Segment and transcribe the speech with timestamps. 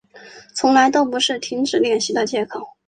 [0.55, 2.67] 从来都不是停止练习的借口